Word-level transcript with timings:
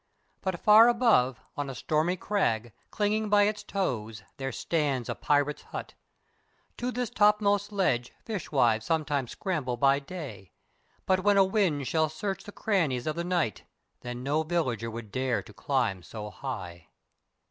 But 0.41 0.59
far 0.59 0.87
above, 0.87 1.39
on 1.55 1.69
a 1.69 1.75
stormy 1.75 2.17
crag, 2.17 2.73
clinging 2.89 3.29
by 3.29 3.43
its 3.43 3.61
toes, 3.61 4.23
there 4.37 4.51
stands 4.51 5.09
a 5.09 5.13
pirates' 5.13 5.61
hut. 5.61 5.93
To 6.77 6.91
this 6.91 7.11
topmost 7.11 7.71
ledge 7.71 8.11
fishwives 8.25 8.83
sometimes 8.83 9.29
scramble 9.33 9.77
by 9.77 9.99
day; 9.99 10.53
but 11.05 11.19
when 11.23 11.37
a 11.37 11.45
wind 11.45 11.87
shall 11.87 12.09
search 12.09 12.45
the 12.45 12.51
crannies 12.51 13.05
of 13.05 13.15
the 13.15 13.23
night, 13.23 13.61
then 13.99 14.23
no 14.23 14.41
villager 14.41 14.89
would 14.89 15.11
dare 15.11 15.43
to 15.43 15.53
climb 15.53 16.01
so 16.01 16.31
high. 16.31 16.87